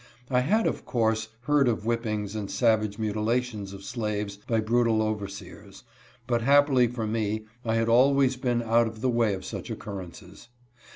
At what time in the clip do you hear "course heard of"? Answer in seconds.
0.83-1.83